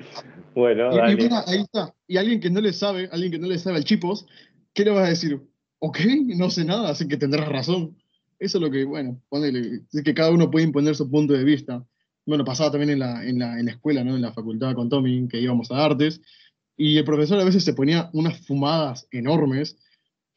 [0.53, 1.15] Bueno, y, y dale.
[1.15, 1.93] mira, ahí está.
[2.07, 4.25] Y alguien que no le sabe, alguien que no le sabe al chipos,
[4.73, 5.41] ¿qué le vas a decir?
[5.79, 5.99] Ok,
[6.35, 7.97] no sé nada, así que tendrás razón.
[8.39, 11.43] Eso es lo que, bueno, ponele, es que cada uno puede imponer su punto de
[11.43, 11.85] vista.
[12.25, 14.15] Bueno, pasaba también en la, en la, en la escuela, ¿no?
[14.15, 16.21] En la facultad con Tommy, que íbamos a artes,
[16.77, 19.77] y el profesor a veces se ponía unas fumadas enormes,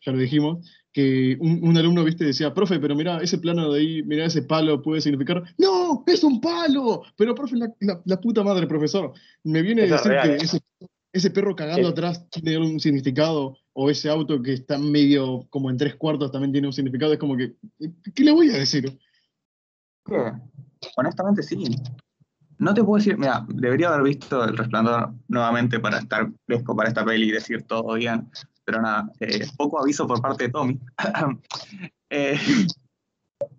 [0.00, 3.80] ya lo dijimos, que un, un alumno, viste, decía, profe, pero mira, ese plano de
[3.80, 6.04] ahí, mira, ese palo puede significar, ¡No!
[6.06, 7.02] ¡Es un palo!
[7.16, 10.38] Pero, profe, la, la- la puta madre, profesor, me viene a decir real.
[10.38, 10.60] que ese,
[11.12, 11.92] ese perro cagando Sí.
[11.92, 16.52] atrás tiene un significado, o ese auto que está medio como en tres cuartos también
[16.52, 17.56] tiene un significado, es como que,
[18.14, 18.96] ¿qué le voy a decir?
[20.06, 20.32] ¿Qué?
[20.96, 21.56] Honestamente sí.
[22.58, 26.88] No te puedo decir, mira, debería haber visto El Resplandor nuevamente para estar fresco para
[26.88, 28.30] esta peli y decir todo bien,
[28.64, 30.80] pero nada, eh, poco aviso por parte de Tommy.
[32.10, 32.38] Eh,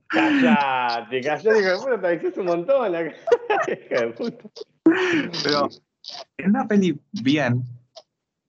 [0.07, 2.91] Callate, callate, hijo de puta, te avisas un montón.
[3.67, 4.49] De puta.
[5.43, 5.69] pero
[6.37, 7.63] en una peli bien,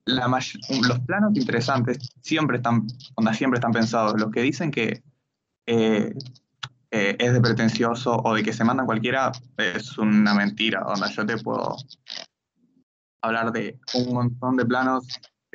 [0.05, 4.19] la los planos interesantes siempre están, onda, siempre están pensados.
[4.19, 5.01] Los que dicen que
[5.65, 6.13] eh,
[6.91, 10.85] eh, es de pretencioso o de que se mandan cualquiera es una mentira.
[10.85, 11.75] Onda, yo te puedo
[13.21, 15.05] hablar de un montón de planos,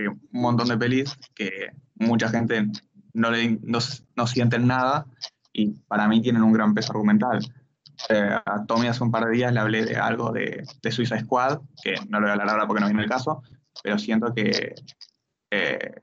[0.08, 2.66] un montón de pelis que mucha gente
[3.12, 3.78] no, le, no,
[4.16, 5.06] no sienten nada
[5.52, 7.40] y para mí tienen un gran peso argumental.
[8.08, 11.20] Eh, a Tommy hace un par de días le hablé de algo de, de Suicide
[11.20, 13.42] Squad, que no lo voy a hablar ahora porque no viene el caso,
[13.82, 14.74] pero siento que
[15.50, 15.94] eh,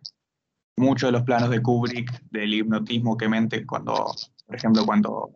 [0.78, 4.14] muchos de los planos de Kubrick, del hipnotismo que mente cuando,
[4.46, 5.32] por ejemplo, cuando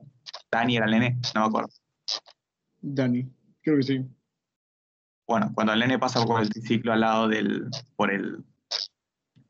[0.51, 1.69] Danny era el nene, no me acuerdo.
[2.79, 3.29] Dani,
[3.61, 4.05] creo que sí.
[5.27, 8.43] Bueno, cuando el nene pasa por el triciclo al lado del, por el,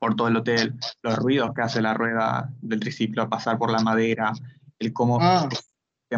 [0.04, 3.80] por todo el hotel, los ruidos que hace la rueda del triciclo, pasar por la
[3.80, 4.34] madera,
[4.78, 5.64] el cómo Ah, es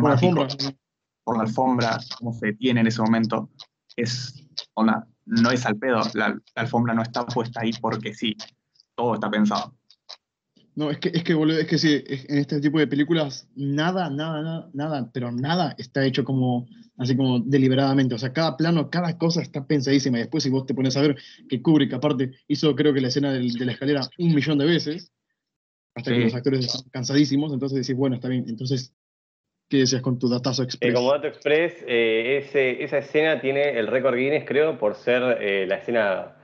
[0.02, 0.78] por la temático, alfombra.
[1.24, 3.52] por la alfombra, cómo se detiene en ese momento,
[3.96, 4.34] es,
[4.74, 8.36] onda, no es al pedo, la, la alfombra no está puesta ahí porque sí,
[8.96, 9.76] todo está pensado.
[10.76, 14.10] No, es que, es que, boludo, es que sí, en este tipo de películas, nada,
[14.10, 18.14] nada, nada, nada, pero nada está hecho como, así como deliberadamente.
[18.16, 20.18] O sea, cada plano, cada cosa está pensadísima.
[20.18, 21.16] Y después, si vos te pones a ver
[21.48, 24.66] que Kubrick, aparte, hizo creo que la escena del- de la escalera un millón de
[24.66, 25.14] veces,
[25.96, 28.44] hasta que los actores están cansadísimos, entonces decís, bueno, está bien.
[28.50, 28.94] Entonces,
[29.70, 30.94] ¿qué decías con tu datazo Eh, express?
[30.94, 35.66] como dato express, eh, ese- esa escena tiene el récord Guinness, creo, por ser eh,
[35.68, 36.36] la escena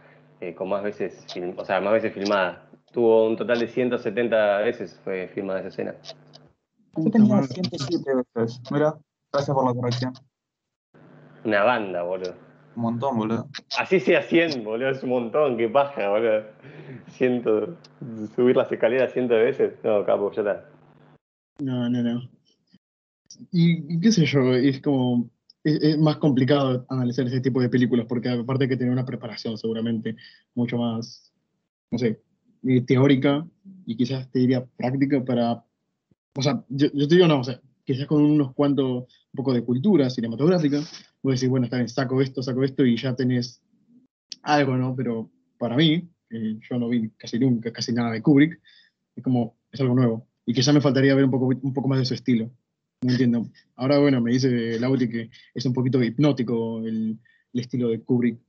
[0.41, 2.67] eh, con más veces, film- o sea, más veces filmada.
[2.91, 5.95] Tuvo un total de 170 veces fue filmada esa escena.
[6.97, 7.47] Yo tenía madre.
[7.47, 8.61] 107 veces.
[8.69, 8.97] Mira,
[9.31, 10.13] gracias por la corrección.
[11.45, 12.33] Una banda, boludo.
[12.75, 13.47] Un montón, boludo.
[13.77, 16.43] Así sea 100, boludo, es un montón, qué paja, boludo.
[17.11, 17.77] Ciento,
[18.35, 19.73] subir las escaleras cientos de veces.
[19.83, 20.69] No, capo, ya está.
[21.59, 22.29] No, no, no.
[23.51, 25.29] Y, y qué sé yo, es como.
[25.63, 29.05] Es, es más complicado analizar ese tipo de películas, porque aparte hay que tener una
[29.05, 30.15] preparación seguramente
[30.55, 31.31] mucho más,
[31.91, 32.21] no sé,
[32.63, 33.47] eh, teórica
[33.85, 35.63] y quizás te diría práctica para.
[36.35, 39.53] O sea, yo, yo te digo, no, o sea, quizás con unos cuantos, un poco
[39.53, 40.77] de cultura cinematográfica,
[41.21, 43.61] vos decís, bueno, está bien, saco esto, saco esto y ya tenés
[44.43, 44.95] algo, ¿no?
[44.95, 48.59] Pero para mí, que yo no vi casi nunca, casi nada de Kubrick,
[49.15, 50.27] es como, es algo nuevo.
[50.45, 52.51] Y quizá me faltaría ver un poco, un poco más de su estilo.
[53.03, 53.47] No entiendo.
[53.77, 57.17] Ahora, bueno, me dice Lauti que es un poquito hipnótico el,
[57.53, 58.39] el estilo de Kubrick.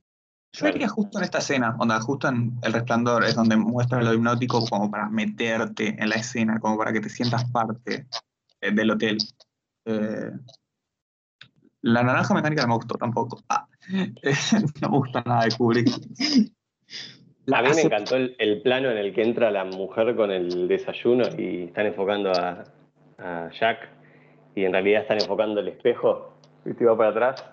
[0.55, 4.13] Yo diría justo en esta escena, onda, justo en El Resplandor, es donde muestra lo
[4.13, 8.05] hipnótico como para meterte en la escena, como para que te sientas parte
[8.61, 9.17] eh, del hotel.
[9.85, 10.31] Eh,
[11.81, 13.43] la naranja mecánica no me gustó tampoco.
[13.49, 14.35] Ah, eh,
[14.81, 15.89] no me gusta nada de Kubrick.
[17.45, 20.29] La A mí me encantó el, el plano en el que entra la mujer con
[20.29, 22.63] el desayuno y están enfocando a,
[23.17, 24.02] a Jack
[24.55, 26.33] y en realidad están enfocando el espejo,
[26.65, 26.83] ¿viste?
[26.83, 27.45] Y va para atrás.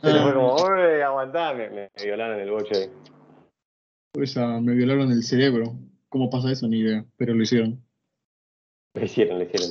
[0.00, 0.22] Pero Ah.
[0.22, 2.90] fue como, uy, aguantá, me, me violaron el boche ahí.
[4.22, 5.74] Esa, me violaron el cerebro.
[6.08, 6.66] ¿Cómo pasa eso?
[6.68, 7.80] Ni idea, pero lo hicieron.
[8.94, 9.70] Lo hicieron, lo hicieron.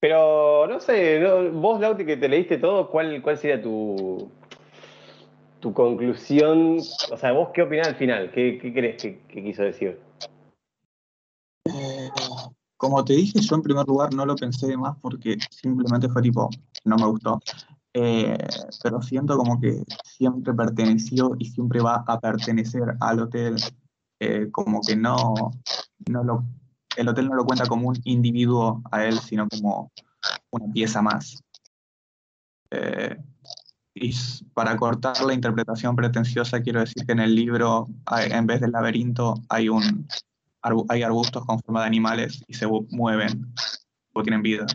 [0.00, 4.30] Pero, no sé, no- vos, Lauti, que te leíste todo, ¿cuál, cuál sería tu,
[5.60, 6.78] tu conclusión?
[7.12, 8.30] O sea, ¿vos qué opinás al final?
[8.32, 9.98] ¿Qué, qué crees que, que quiso decir?
[12.78, 16.48] Como te dije, yo en primer lugar no lo pensé más porque simplemente fue tipo,
[16.84, 17.40] no me gustó.
[17.92, 18.38] Eh,
[18.84, 23.56] pero siento como que siempre perteneció y siempre va a pertenecer al hotel.
[24.20, 25.34] Eh, como que no,
[26.08, 26.44] no lo,
[26.96, 29.90] el hotel no lo cuenta como un individuo a él, sino como
[30.50, 31.42] una pieza más.
[32.70, 33.16] Eh,
[33.94, 34.14] y
[34.54, 39.34] para cortar la interpretación pretenciosa, quiero decir que en el libro, en vez del laberinto,
[39.48, 40.06] hay un
[40.68, 43.46] arbu- hay arbustos con forma de animales y se mueven
[44.12, 44.66] o tienen vida.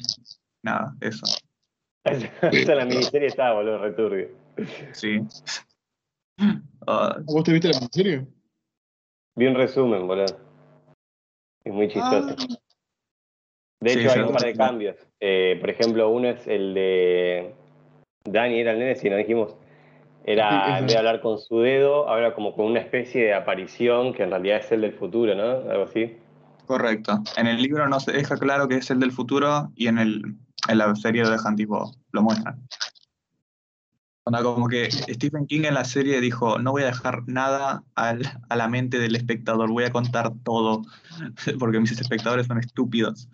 [0.64, 1.26] Nada, eso.
[2.06, 4.30] Esa en la miniserie estaba, boludo, returbio.
[4.92, 5.20] Sí.
[6.88, 8.28] Ah, ¿Vos te viste la serie?
[9.36, 10.38] Vi un resumen, boludo.
[11.64, 12.36] Es muy chistoso.
[12.38, 12.46] Ah,
[13.80, 14.96] De Sí, hecho, hay un par de cambios.
[15.20, 17.56] Eh, por ejemplo, uno es el de
[18.26, 19.56] Dani, era el nene, si no dijimos.
[20.26, 20.80] Era, esa.
[20.80, 24.24] en vez de hablar con su dedo, habla como con una especie de aparición que
[24.24, 25.70] en realidad es el del futuro, ¿no?
[25.70, 26.16] Algo así.
[26.66, 27.22] correcto.
[27.36, 30.36] En el libro no se deja claro que es el del futuro y en, el,
[30.70, 32.66] en la serie lo dejan tipo, lo muestran.
[34.26, 38.22] Onda, como que Stephen King en la serie dijo, no voy a dejar nada al-
[38.48, 40.84] a la mente del espectador, voy a contar todo,
[41.60, 43.28] porque mis espectadores son estúpidos.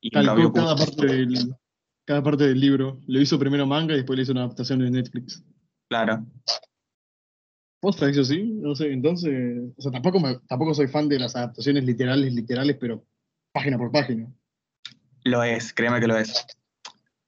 [0.00, 1.54] Y calcó cada parte, del,
[2.04, 2.98] cada parte del libro.
[3.06, 5.44] Lo hizo primero manga y después le hizo una adaptación en Netflix.
[5.88, 6.24] Claro,
[7.80, 8.42] ¿Posta eso sí?
[8.42, 9.62] No sé, entonces.
[9.76, 13.04] O sea, tampoco, me- tampoco soy fan de las adaptaciones literales, literales, pero
[13.52, 14.26] página por página.
[15.24, 16.46] Lo es, créeme que lo es.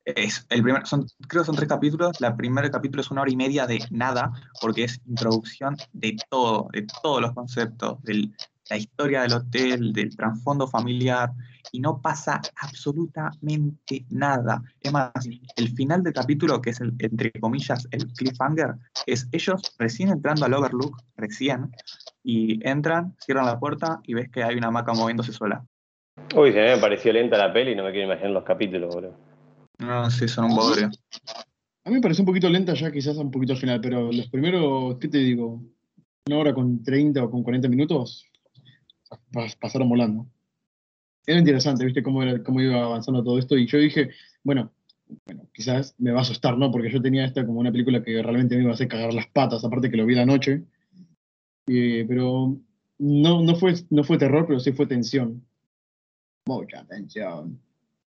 [0.05, 2.21] Es el primer, son, creo que son tres capítulos.
[2.21, 6.69] El primer capítulo es una hora y media de nada, porque es introducción de todo,
[6.73, 8.31] de todos los conceptos, de
[8.71, 11.31] la historia del hotel, del trasfondo familiar,
[11.73, 14.63] y no pasa absolutamente nada.
[14.81, 15.13] Es más,
[15.57, 18.75] el final del capítulo, que es el, entre comillas, el cliffhanger,
[19.07, 21.71] es ellos recién entrando al Overlook, recién,
[22.23, 25.65] y entran, cierran la puerta y ves que hay una hamaca moviéndose sola.
[26.35, 29.17] Uy, mí me pareció lenta la peli, no me quiero imaginar los capítulos, boludo.
[29.79, 30.91] No, sí, son un bodrio.
[31.85, 34.29] A mí me pareció un poquito lenta ya, quizás un poquito al final, pero los
[34.29, 35.63] primeros, ¿qué te digo?
[36.27, 38.29] Una hora con 30 o con 40 minutos
[39.61, 40.27] pasaron volando.
[41.27, 42.03] Era interesante, ¿viste?
[42.03, 43.57] Cómo, era, cómo iba avanzando todo esto.
[43.57, 44.11] Y yo dije,
[44.43, 44.73] bueno,
[45.27, 46.71] bueno, quizás me va a asustar, ¿no?
[46.71, 49.27] Porque yo tenía esta como una película que realmente me iba a hacer cagar las
[49.27, 50.63] patas, aparte que lo vi la noche.
[51.67, 52.57] Eh, pero
[52.99, 55.45] no, no, fue, no fue terror, pero sí fue tensión.
[56.47, 57.61] Mucha tensión.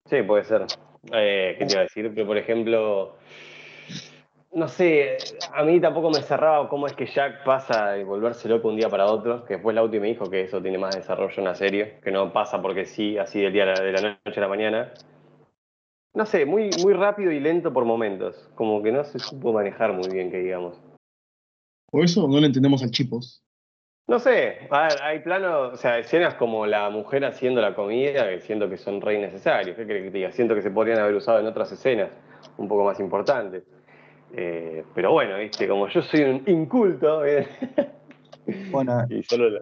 [0.09, 0.67] Sí, puede ser.
[1.13, 2.11] Eh, ¿Qué te iba a decir?
[2.15, 3.17] Pero, por ejemplo,
[4.53, 5.19] no sé,
[5.53, 8.89] a mí tampoco me cerraba cómo es que Jack pasa de volverse loco un día
[8.89, 12.01] para otro, que después Lauti me dijo que eso tiene más desarrollo en la serie,
[12.03, 14.49] que no pasa porque sí, así del día a la- de la noche a la
[14.49, 14.93] mañana.
[16.15, 19.93] No sé, muy, muy rápido y lento por momentos, como que no se supo manejar
[19.93, 20.81] muy bien, que digamos.
[21.91, 23.43] Por eso no le entendemos al chipos.
[24.09, 28.27] No sé, a ver, hay planos, o sea, escenas como la mujer haciendo la comida,
[28.31, 29.77] que siento que son re innecesarios.
[29.77, 30.33] ¿Qué querés que te diga?
[30.33, 32.09] Siento que se podrían haber usado en otras escenas
[32.57, 33.65] un poco más importantes.
[34.33, 37.49] Eh, pero bueno, viste, como yo soy un inculto, ¿eh?
[38.71, 39.61] Bueno, y solo la,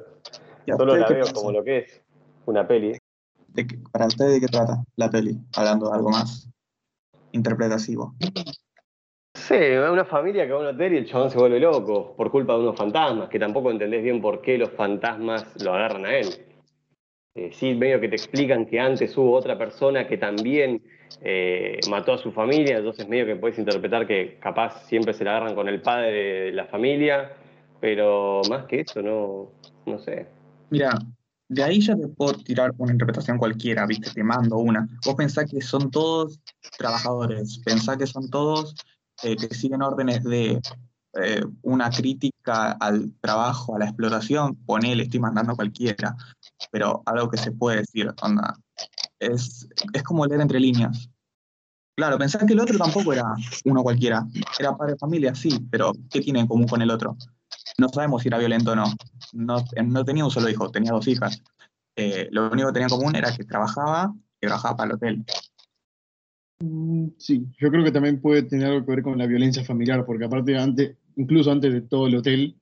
[0.65, 2.03] ¿y a solo la veo como lo que es,
[2.47, 2.99] una peli.
[3.49, 5.39] ¿De qué- ¿Para ustedes de qué trata la peli?
[5.57, 6.49] Hablando de algo más
[7.33, 8.15] interpretativo.
[9.35, 12.31] Sí, una familia que va a un hotel y el chabón se vuelve loco por
[12.31, 16.17] culpa de unos fantasmas, que tampoco entendés bien por qué los fantasmas lo agarran a
[16.17, 16.27] él.
[17.37, 20.83] Eh, sí, medio que te explican que antes hubo otra persona que también
[21.21, 25.37] eh, mató a su familia, entonces medio que puedes interpretar que capaz siempre se la
[25.37, 27.33] agarran con el padre de la familia,
[27.79, 29.51] pero más que eso, no,
[29.85, 30.27] no sé.
[30.71, 30.99] Mira,
[31.49, 34.11] de ahí ya te puedo tirar una interpretación cualquiera, ¿viste?
[34.11, 34.89] Te mando una.
[35.05, 36.41] Vos pensás que son todos
[36.79, 38.75] trabajadores, pensás que son todos
[39.23, 40.59] eh, que siguen órdenes de
[41.23, 46.15] eh, una crítica al trabajo, a la explotación, ponele, estoy mandando cualquiera,
[46.71, 48.57] pero algo que se puede decir, onda,
[49.19, 51.09] es, es como leer entre líneas.
[51.97, 53.25] Claro, pensás que el otro tampoco era
[53.65, 54.27] uno cualquiera,
[54.59, 57.17] era padre de familia, sí, pero ¿qué tiene en común con el otro?
[57.79, 58.85] No sabemos si era violento o no.
[59.33, 61.43] No, no tenía un solo hijo, tenía dos hijas.
[61.97, 65.25] Eh, lo único que tenía en común era que trabajaba, que trabajaba para el hotel.
[66.61, 70.05] Mm, Sí, yo creo que también puede tener algo que ver con la violencia familiar,
[70.05, 72.57] porque aparte, antes, incluso antes de todo el hotel,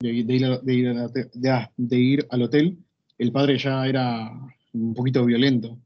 [0.00, 2.78] de, de ir, a- de ir a de ir al hotel,
[3.22, 4.30] el padre ya era
[4.72, 5.78] un poquito violento.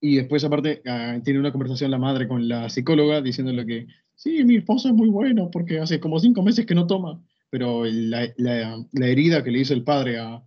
[0.00, 4.44] Y después, aparte, ah, tiene una conversación la madre con la psicóloga diciéndole que, sí,
[4.44, 7.20] mi esposo es muy bueno porque hace como cinco meses que no toma,
[7.50, 10.42] pero la, la- la herida que le hizo el padre a-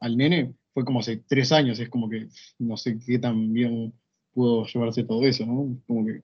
[0.00, 2.28] al nene fue como hace tres años, es como que
[2.58, 3.92] no sé qué tan bien
[4.32, 5.78] pudo llevarse todo eso, ¿no?
[5.86, 6.22] Como que,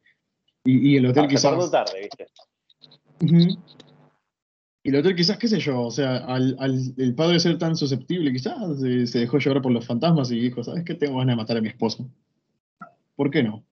[0.64, 1.70] y, y el hotel Ah, quizás...
[1.70, 2.26] tarde, viste.
[3.22, 3.58] Ujú.
[4.84, 7.76] Y el hotel quizás, qué sé yo, o sea, al, al el padre ser tan
[7.76, 10.94] susceptible, quizás se, se dejó llevar por los fantasmas y dijo, ¿sabes qué?
[10.94, 12.10] Tengo ganas de matar a mi esposo.
[13.14, 13.64] ¿Por qué no?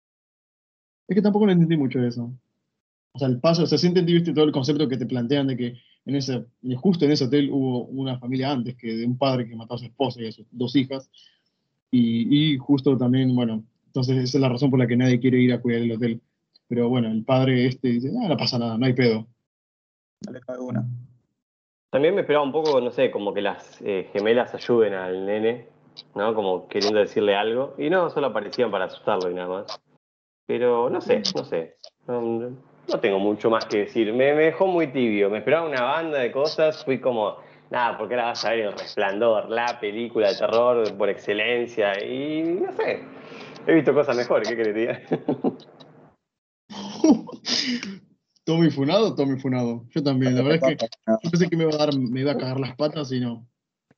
[1.06, 2.30] Es que tampoco lo entendí mucho de eso.
[3.12, 5.56] O sea, el paso, o sea, sí entendí, todo el concepto que te plantean de
[5.56, 6.44] que en ese,
[6.76, 9.78] justo en ese hotel hubo una familia antes que de un padre que mató a
[9.78, 11.10] su esposa y a sus dos hijas.
[11.90, 15.40] Y, y justo también, bueno, entonces esa es la razón por la que nadie quiere
[15.40, 16.20] ir a cuidar el hotel.
[16.68, 19.26] Pero bueno, el padre este dice, ah, no pasa nada, no hay pedo.
[20.58, 20.84] Una.
[21.90, 25.68] También me esperaba un poco, no sé, como que las eh, gemelas ayuden al nene,
[26.14, 26.34] ¿no?
[26.34, 27.74] Como queriendo decirle algo.
[27.78, 29.80] Y no, solo aparecían para asustarlo y nada más.
[30.46, 31.76] Pero no sé, no sé.
[32.06, 34.12] No, no tengo mucho más que decir.
[34.12, 35.30] Me, me dejó muy tibio.
[35.30, 36.84] Me esperaba una banda de cosas.
[36.84, 37.36] Fui como,
[37.70, 42.04] nada, porque ahora vas a ver El Resplandor, la película de terror por excelencia.
[42.04, 43.02] Y no sé.
[43.66, 45.00] He visto cosas mejores, ¿qué diga?
[48.48, 49.84] Tommy Funado, Tommy Funado.
[49.90, 50.86] Yo también, la verdad es que
[51.22, 53.46] yo pensé que me iba a dar, me iba a cagar las patas y no.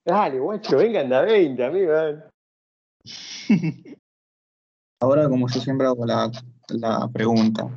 [0.04, 1.92] Dale, guacho, vengan de a 20, amigo.
[5.00, 6.32] Ahora, como yo siempre hago la,
[6.70, 7.68] la pregunta,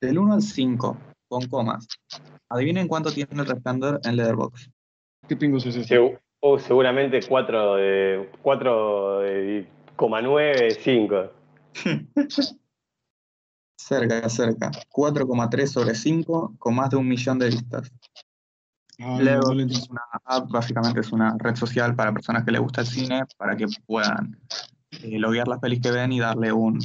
[0.00, 0.96] del 1 al 5,
[1.28, 1.86] con comas,
[2.48, 4.70] adivinen cuánto tiene el resplandor en Letterboxd.
[5.28, 6.18] ¿Qué pingos es ese?
[6.40, 11.30] Oh, seguramente 4 de 4,9, 5.
[13.76, 14.70] Cerca, cerca.
[14.90, 17.90] 4,3 sobre 5, con más de un millón de vistas.
[19.00, 22.82] Ah, no es una app, básicamente es una red social para personas que les gusta
[22.82, 24.38] el cine, para que puedan
[25.02, 26.78] eh, loguear las pelis que ven y darle un,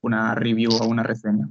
[0.00, 1.48] una review o una reseña.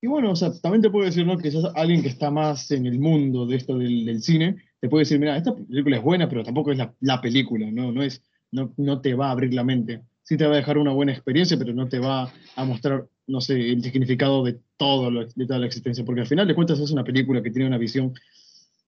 [0.00, 1.38] Y bueno, o sea, también te puedo decir, ¿no?
[1.38, 5.02] Quizás alguien que está más en el mundo de esto del, del cine, te puede
[5.02, 7.92] decir, mira, esta película es buena, pero tampoco es la, la película, ¿no?
[7.92, 8.20] No, es,
[8.50, 10.02] no, no te va a abrir la mente.
[10.24, 13.40] Sí te va a dejar una buena experiencia, pero no te va a mostrar, no
[13.40, 16.04] sé, el significado de, todo lo- de toda la existencia.
[16.04, 18.12] Porque al final de cuentas es una película que tiene una visión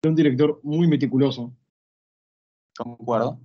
[0.01, 1.54] de un director muy meticuloso.
[2.75, 3.39] Concuerdo.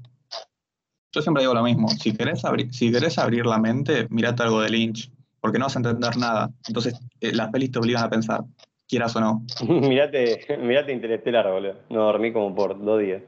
[1.13, 1.89] yo siempre digo lo mismo.
[1.89, 5.77] Si querés, abrir, si querés abrir la mente, mirate algo de Lynch, porque no vas
[5.77, 6.51] a entender nada.
[6.67, 8.45] Entonces, eh, las pelis te obligan a pensar,
[8.89, 9.45] quieras o no.
[9.89, 11.75] mirate, mirate Interestelar, boludo.
[11.91, 13.23] No dormí como por dos días.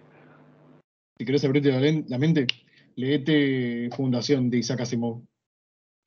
[1.19, 2.47] Si querés abrirte la, la mente,
[2.97, 5.23] leete Fundación de Isaac Asimov.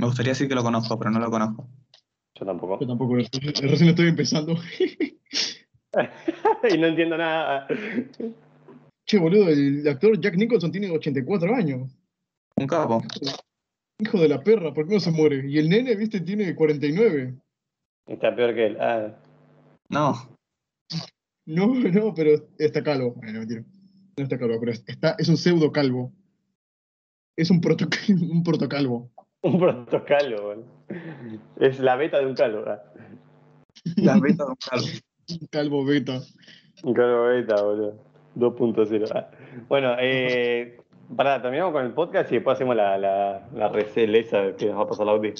[0.01, 1.69] Me gustaría decir que lo conozco, pero no lo conozco.
[2.33, 2.79] Yo tampoco.
[2.79, 4.55] Yo tampoco lo Recién estoy empezando.
[6.73, 7.67] y no entiendo nada.
[9.05, 11.95] Che, boludo, el actor Jack Nicholson tiene 84 años.
[12.55, 13.03] Un capo.
[13.99, 15.47] Hijo de la perra, ¿por qué no se muere?
[15.47, 17.35] Y el nene, viste, tiene 49.
[18.07, 18.77] Está peor que él.
[18.81, 19.15] Ah,
[19.89, 20.15] No,
[21.45, 23.13] No, no, pero está calvo.
[23.17, 23.63] Bueno, mentira.
[24.17, 26.11] No está calvo, pero está, es un pseudo calvo.
[27.37, 29.11] Es un, proto, un protocalvo.
[29.43, 30.65] Un protocalo, boludo.
[31.57, 32.63] Es la beta de un calvo.
[32.67, 32.81] ah.
[33.97, 34.87] las betas de un calvo.
[35.29, 36.21] Un calvo beta.
[36.83, 37.95] Un calvo beta, boludo.
[38.35, 39.11] 2.0.
[39.13, 39.31] ah.
[39.67, 40.77] Bueno, eh,
[41.15, 44.77] para terminamos con el podcast y después hacemos la, la, la recel esa que nos
[44.77, 45.33] va a pasar la Audi.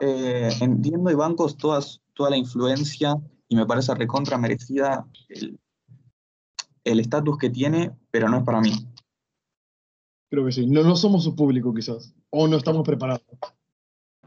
[0.00, 3.14] Eh, entiendo y bancos todas, toda la influencia
[3.48, 5.58] y me parece recontra merecida el
[6.84, 8.72] el estatus que tiene, pero no es para mí.
[10.34, 10.66] Creo que sí.
[10.66, 12.12] No, no somos su público, quizás.
[12.30, 13.22] O no estamos preparados.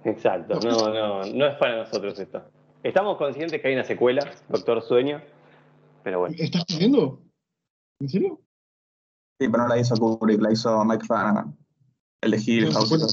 [0.05, 2.43] Exacto, no, no, no es para nosotros esto.
[2.81, 5.21] Estamos conscientes que hay una secuela, Doctor Sueño,
[6.05, 6.33] pero bueno.
[6.39, 7.21] ¿Estás viendo?
[7.99, 8.39] ¿En serio?
[9.37, 11.57] Sí, pero no la hizo Kubrick, la hizo Mike Flanagan.
[12.21, 13.05] El de Hill Una secuela,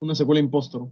[0.00, 0.88] una secuela impostor.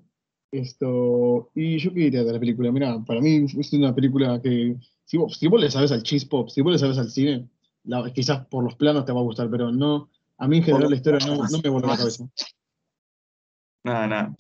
[0.53, 1.51] Esto.
[1.57, 2.71] Y yo qué diría de la película.
[2.71, 4.77] Mira, para mí es una película que.
[5.05, 7.49] Si vos, si vos le sabes al cheese pop, si vos le sabes al cine,
[7.83, 10.09] la- quizás por los planos te va a gustar, pero no.
[10.41, 12.25] A mí en general la historia no, no me voló la cabeza.
[13.85, 14.35] Nada, nada.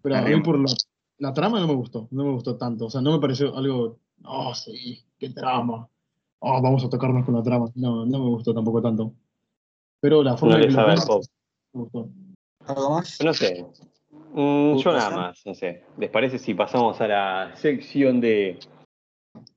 [0.00, 0.72] Pero a mí por la,
[1.18, 2.86] la trama no me gustó, no me gustó tanto.
[2.86, 5.88] O sea, no me pareció algo, oh, sí, qué trama.
[6.38, 7.66] Oh, vamos a tocarnos con la trama.
[7.74, 9.14] No, no me gustó tampoco tanto.
[10.00, 11.24] Pero la forma No le que lo sabe al cuenta pop.
[11.72, 12.08] me gustó.
[12.66, 13.18] ¿Algo más?
[13.24, 13.66] No sé.
[14.32, 15.84] Mm, yo nada más, no sé.
[15.98, 18.60] ¿Les parece si pasamos a la sección de...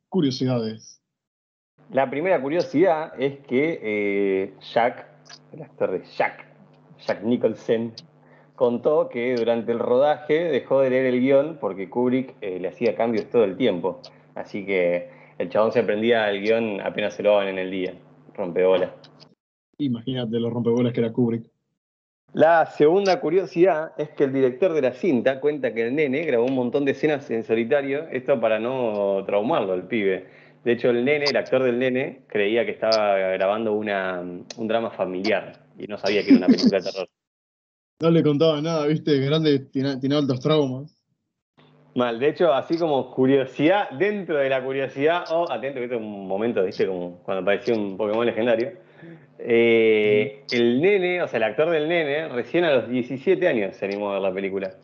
[0.07, 0.99] Curiosidades.
[1.91, 5.08] La primera curiosidad es que eh, Jack,
[5.51, 6.45] el actor de Jack,
[7.05, 7.93] Jack Nicholson,
[8.55, 12.95] contó que durante el rodaje dejó de leer el guion porque Kubrick eh, le hacía
[12.95, 14.01] cambios todo el tiempo.
[14.35, 17.93] Así que el chabón se aprendía el guion apenas se lo daban en el día.
[18.35, 18.93] Rompebola.
[19.77, 21.49] Imagínate los rompebolas que era Kubrick.
[22.33, 26.45] La segunda curiosidad es que el director de la cinta cuenta que el nene grabó
[26.45, 30.27] un montón de escenas en solitario, esto para no traumarlo al pibe.
[30.63, 34.91] De hecho, el nene, el actor del nene, creía que estaba grabando una, un drama
[34.91, 37.09] familiar y no sabía que era una película de terror.
[38.01, 40.95] No le contaba nada, viste, grande, tiene, tiene altos traumas.
[41.95, 46.01] Mal, de hecho, así como curiosidad, dentro de la curiosidad, oh, atento que este es
[46.01, 48.73] un momento, viste, como cuando apareció un Pokémon legendario.
[49.39, 53.85] Eh, el nene, o sea, el actor del nene, recién a los 17 años se
[53.85, 54.75] animó a ver la película.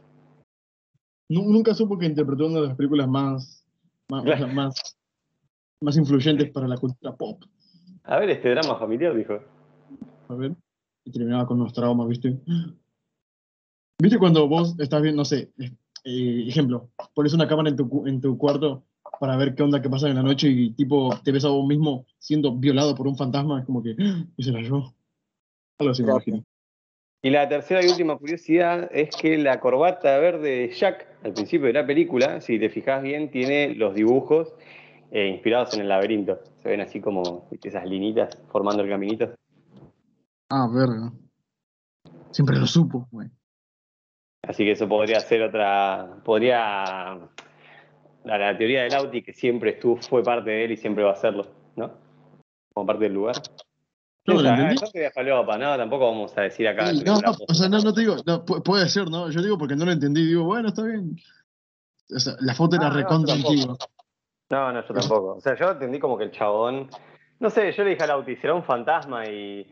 [1.29, 3.65] Nu- Nunca supo que interpretó una de las películas más,
[4.09, 4.97] más, o sea, más,
[5.81, 7.43] más influyentes para la cultura pop.
[8.03, 9.39] A ver, este drama familiar, dijo.
[10.29, 10.53] A ver.
[11.03, 12.35] Y terminaba con unos traumas, ¿viste?
[14.01, 15.51] ¿Viste cuando vos estás viendo, no sé,
[16.03, 18.83] eh, ejemplo, pones una cámara en tu, en tu cuarto
[19.19, 21.65] para ver qué onda que pasa en la noche y tipo te ves a vos
[21.65, 23.59] mismo siendo violado por un fantasma?
[23.59, 24.93] Es como que, "Ah, ese era yo.
[25.79, 26.17] Algo así Claro.
[26.17, 26.43] imagino.
[27.21, 31.67] Y la tercera y última curiosidad es que la corbata verde de Jack, al principio
[31.67, 34.53] de la película, si te fijas bien, tiene los dibujos
[35.11, 36.39] eh, inspirados en el laberinto.
[36.61, 39.33] Se ven así como esas linitas formando el caminito.
[40.49, 41.11] Ah, verga.
[42.31, 43.29] Siempre lo supo, güey.
[44.43, 46.17] Así que eso podría ser otra.
[46.23, 47.17] Podría.
[48.23, 51.11] La, la teoría del Auti, que siempre estuvo, fue parte de él y siempre va
[51.11, 51.91] a serlo, ¿no?
[52.73, 53.35] Como parte del lugar.
[54.27, 54.75] No, ¿lo Esa, entendí?
[54.81, 56.91] no te voy a falopa, no, tampoco vamos a decir acá.
[56.91, 59.29] No, no, o sea, no, no te digo, no, puede ser, ¿no?
[59.29, 61.15] Yo digo porque no lo entendí, digo, bueno, está bien.
[62.13, 63.77] O sea, la foto era Ah, no, recontra antigua.
[64.49, 65.36] No, no, yo tampoco.
[65.36, 66.89] O sea, yo entendí como que el chabón.
[67.39, 69.67] No sé, yo le dije al Auti, será un fantasma y.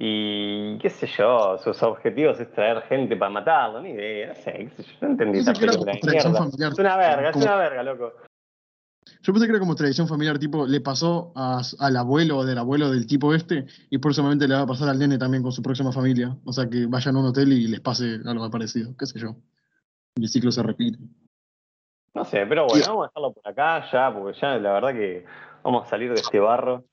[0.00, 4.52] Y qué sé yo, sus objetivos es traer gente para matarlo, ni idea, no sé,
[4.52, 6.34] qué sé yo, no entendí esa película de mierda.
[6.34, 6.70] familiar.
[6.72, 8.12] Es una verga, es una verga, loco.
[9.22, 12.58] Yo pensé que era como tradición familiar, tipo, le pasó a, al abuelo o del
[12.58, 15.62] abuelo del tipo este, y próximamente le va a pasar al nene también con su
[15.62, 16.36] próxima familia.
[16.44, 19.34] O sea, que vayan a un hotel y les pase algo parecido, qué sé yo.
[20.14, 20.98] Y el ciclo se repite.
[22.18, 25.24] No sé, pero bueno, vamos a dejarlo por acá ya, porque ya la verdad que
[25.62, 26.84] vamos a salir de este barro.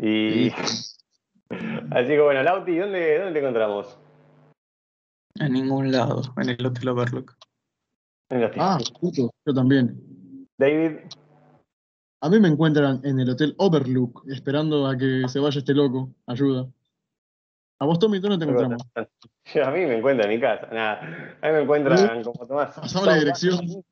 [0.00, 0.50] Y.
[1.92, 3.96] Así que bueno, Lauti, ¿dónde, ¿dónde te encontramos?
[5.36, 7.36] En ningún lado, en el Hotel Overlook.
[8.28, 10.48] En la Ah, justo, yo también.
[10.58, 10.98] David,
[12.20, 16.10] A mí me encuentran en el hotel Overlook, esperando a que se vaya este loco.
[16.26, 16.66] Ayuda.
[17.78, 18.82] A vos, Tommy, ¿dónde te encontramos?
[19.64, 20.66] A mí me encuentran en mi casa.
[20.72, 21.36] Nada.
[21.40, 22.74] A mí me encuentran como Tomás.
[22.74, 23.84] Pasamos la dirección.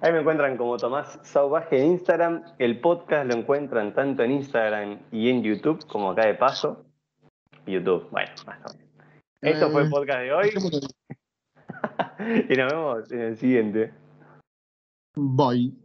[0.00, 2.42] Ahí me encuentran como Tomás Sauvaje en Instagram.
[2.58, 6.84] El podcast lo encuentran tanto en Instagram y en YouTube, como acá de paso.
[7.66, 8.92] YouTube, bueno, más o menos.
[9.40, 10.50] Esto fue el Eh, podcast de hoy
[12.48, 13.92] y nos vemos en el siguiente.
[15.16, 15.81] Bye.